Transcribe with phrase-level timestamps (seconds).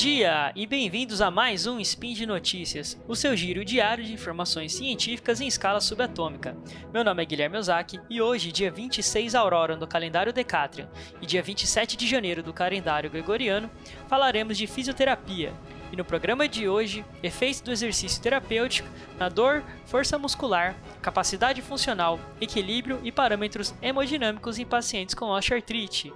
[0.00, 4.72] dia e bem-vindos a mais um Spin de Notícias, o seu giro diário de informações
[4.72, 6.56] científicas em escala subatômica.
[6.90, 10.88] Meu nome é Guilherme Ozaki e hoje, dia 26 Aurora do calendário Decatrian
[11.20, 13.70] e dia 27 de janeiro do calendário Gregoriano,
[14.08, 15.52] falaremos de fisioterapia.
[15.92, 22.18] E no programa de hoje, efeitos do exercício terapêutico na dor, força muscular, capacidade funcional,
[22.40, 26.10] equilíbrio e parâmetros hemodinâmicos em pacientes com osteoartrite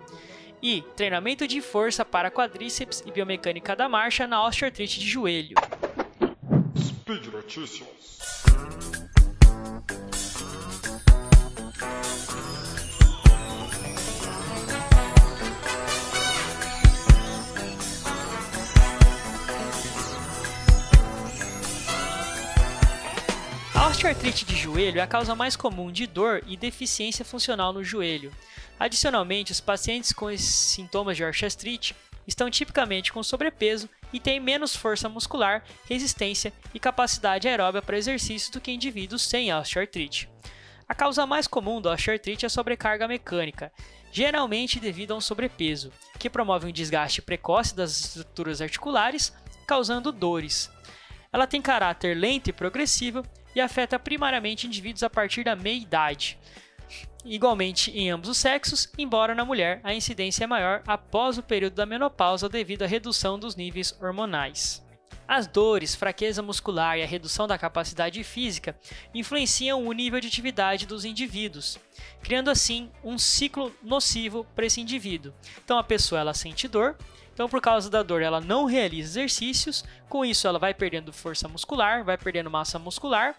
[0.63, 5.57] e treinamento de força para quadríceps e biomecânica da marcha na osteoartrite de joelho.
[6.77, 8.45] Speed Notícias.
[24.05, 28.31] Osteoartrite de joelho é a causa mais comum de dor e deficiência funcional no joelho.
[28.79, 35.09] Adicionalmente, os pacientes com sintomas de osteoartrite estão tipicamente com sobrepeso e têm menos força
[35.09, 40.29] muscular, resistência e capacidade aeróbica para exercícios do que indivíduos sem osteoartrite.
[40.87, 43.73] A causa mais comum da osteoartrite é a sobrecarga mecânica,
[44.13, 49.33] geralmente devido a um sobrepeso, que promove um desgaste precoce das estruturas articulares,
[49.67, 50.71] causando dores.
[51.33, 53.25] Ela tem caráter lento e progressivo
[53.55, 56.39] e afeta primariamente indivíduos a partir da meia-idade.
[57.25, 61.75] Igualmente em ambos os sexos, embora na mulher a incidência é maior após o período
[61.75, 64.85] da menopausa devido à redução dos níveis hormonais.
[65.27, 68.79] As dores, fraqueza muscular e a redução da capacidade física
[69.15, 71.79] influenciam o nível de atividade dos indivíduos,
[72.23, 75.33] criando assim um ciclo nocivo para esse indivíduo.
[75.65, 76.99] Então a pessoa ela sente dor,
[77.35, 81.47] então por causa da dor ela não realiza exercícios, com isso ela vai perdendo força
[81.49, 83.35] muscular, vai perdendo massa muscular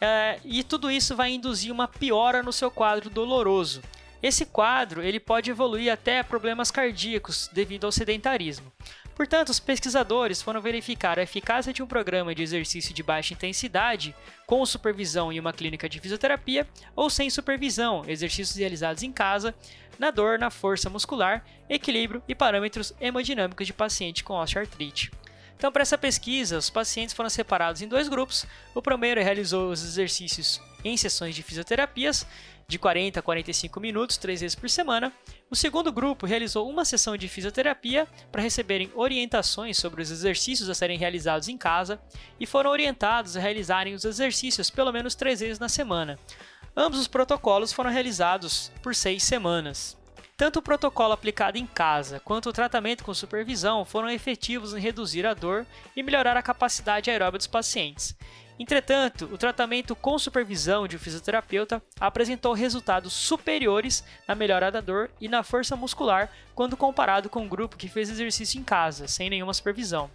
[0.00, 3.82] é, e tudo isso vai induzir uma piora no seu quadro doloroso.
[4.22, 8.72] Esse quadro ele pode evoluir até problemas cardíacos devido ao sedentarismo.
[9.14, 14.14] Portanto, os pesquisadores foram verificar a eficácia de um programa de exercício de baixa intensidade
[14.46, 19.52] com supervisão em uma clínica de fisioterapia ou sem supervisão, exercícios realizados em casa,
[19.98, 25.10] na dor, na força muscular, equilíbrio e parâmetros hemodinâmicos de paciente com osteoartrite.
[25.56, 28.46] Então, para essa pesquisa, os pacientes foram separados em dois grupos.
[28.72, 32.26] O primeiro realizou os exercícios em sessões de fisioterapias
[32.66, 35.10] de 40 a 45 minutos, três vezes por semana.
[35.50, 40.74] O segundo grupo realizou uma sessão de fisioterapia para receberem orientações sobre os exercícios a
[40.74, 41.98] serem realizados em casa
[42.38, 46.18] e foram orientados a realizarem os exercícios pelo menos três vezes na semana.
[46.76, 49.96] Ambos os protocolos foram realizados por seis semanas.
[50.36, 55.26] Tanto o protocolo aplicado em casa quanto o tratamento com supervisão foram efetivos em reduzir
[55.26, 55.66] a dor
[55.96, 58.14] e melhorar a capacidade aeróbica dos pacientes.
[58.58, 65.10] Entretanto, o tratamento com supervisão de um fisioterapeuta apresentou resultados superiores na melhora da dor
[65.20, 69.30] e na força muscular quando comparado com o grupo que fez exercício em casa, sem
[69.30, 70.10] nenhuma supervisão.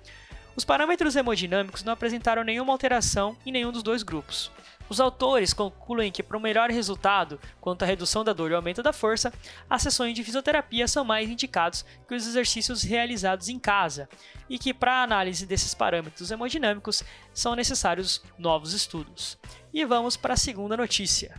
[0.56, 4.52] Os parâmetros hemodinâmicos não apresentaram nenhuma alteração em nenhum dos dois grupos.
[4.90, 8.84] Os autores concluem que, para um melhor resultado quanto à redução da dor e aumento
[8.84, 9.34] da força,
[9.70, 14.10] as sessões de fisioterapia são mais indicados que os exercícios realizados em casa,
[14.50, 19.38] e que, para a análise desses parâmetros hemodinâmicos, são necessários novos estudos.
[19.74, 21.36] E vamos para a segunda notícia.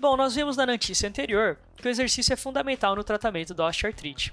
[0.00, 4.32] Bom, nós vimos na notícia anterior que o exercício é fundamental no tratamento da osteoartrite.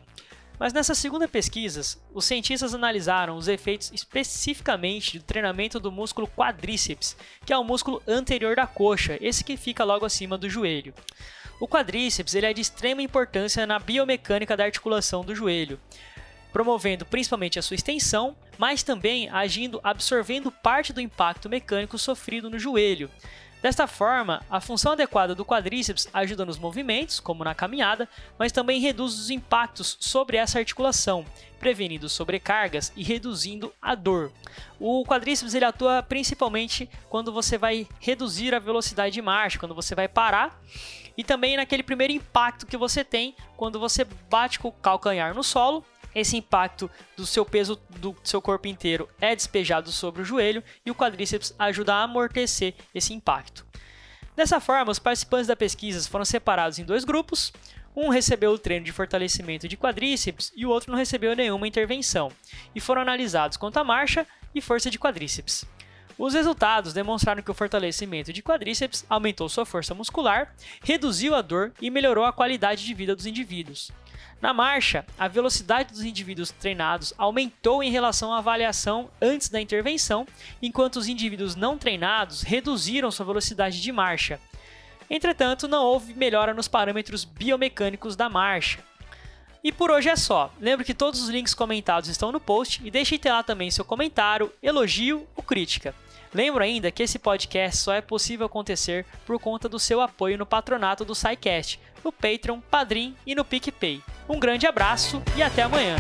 [0.60, 1.82] Mas nessa segunda pesquisa,
[2.14, 8.02] os cientistas analisaram os efeitos especificamente do treinamento do músculo quadríceps, que é o músculo
[8.08, 10.94] anterior da coxa, esse que fica logo acima do joelho.
[11.60, 15.80] O quadríceps ele é de extrema importância na biomecânica da articulação do joelho,
[16.52, 22.58] promovendo principalmente a sua extensão, mas também agindo absorvendo parte do impacto mecânico sofrido no
[22.58, 23.10] joelho,
[23.66, 28.80] Desta forma, a função adequada do quadríceps ajuda nos movimentos, como na caminhada, mas também
[28.80, 31.26] reduz os impactos sobre essa articulação,
[31.60, 34.32] prevenindo sobrecargas e reduzindo a dor.
[34.80, 39.96] O quadríceps ele atua principalmente quando você vai reduzir a velocidade de marcha, quando você
[39.96, 40.62] vai parar,
[41.18, 45.44] e também naquele primeiro impacto que você tem quando você bate com o calcanhar no
[45.44, 45.84] solo
[46.16, 50.90] esse impacto do seu peso do seu corpo inteiro é despejado sobre o joelho e
[50.90, 53.66] o quadríceps ajuda a amortecer esse impacto.
[54.36, 57.54] Dessa forma, os participantes da pesquisa foram separados em dois grupos.
[57.96, 62.30] Um recebeu o treino de fortalecimento de quadríceps e o outro não recebeu nenhuma intervenção,
[62.74, 65.66] e foram analisados quanto a marcha e força de quadríceps.
[66.18, 71.74] Os resultados demonstraram que o fortalecimento de quadríceps aumentou sua força muscular, reduziu a dor
[71.82, 73.92] e melhorou a qualidade de vida dos indivíduos.
[74.42, 80.28] Na marcha, a velocidade dos indivíduos treinados aumentou em relação à avaliação antes da intervenção,
[80.62, 84.40] enquanto os indivíduos não treinados reduziram sua velocidade de marcha.
[85.10, 88.80] Entretanto, não houve melhora nos parâmetros biomecânicos da marcha.
[89.64, 90.54] E por hoje é só.
[90.60, 94.52] Lembre que todos os links comentados estão no post e deixe lá também seu comentário,
[94.62, 95.96] elogio ou crítica.
[96.36, 100.46] Lembro ainda que esse podcast só é possível acontecer por conta do seu apoio no
[100.46, 104.04] patronato do SciCast, no Patreon, Padrim e no PicPay.
[104.28, 105.96] Um grande abraço e até amanhã!